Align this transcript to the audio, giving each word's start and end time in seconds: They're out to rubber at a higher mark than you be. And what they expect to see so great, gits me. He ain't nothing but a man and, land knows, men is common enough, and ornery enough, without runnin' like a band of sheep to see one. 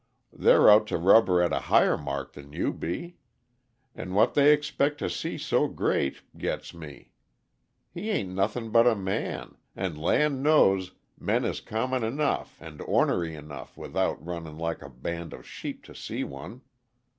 They're 0.33 0.67
out 0.67 0.87
to 0.87 0.97
rubber 0.97 1.43
at 1.43 1.53
a 1.53 1.59
higher 1.69 1.95
mark 1.95 2.33
than 2.33 2.51
you 2.53 2.73
be. 2.73 3.17
And 3.93 4.15
what 4.15 4.33
they 4.33 4.51
expect 4.51 4.97
to 4.97 5.11
see 5.11 5.37
so 5.37 5.67
great, 5.67 6.23
gits 6.35 6.73
me. 6.73 7.11
He 7.91 8.09
ain't 8.09 8.29
nothing 8.29 8.71
but 8.71 8.87
a 8.87 8.95
man 8.95 9.57
and, 9.75 10.01
land 10.01 10.41
knows, 10.41 10.93
men 11.19 11.45
is 11.45 11.61
common 11.61 12.03
enough, 12.03 12.57
and 12.59 12.81
ornery 12.81 13.35
enough, 13.35 13.77
without 13.77 14.25
runnin' 14.25 14.57
like 14.57 14.81
a 14.81 14.89
band 14.89 15.33
of 15.33 15.47
sheep 15.47 15.83
to 15.83 15.93
see 15.93 16.23
one. 16.23 16.61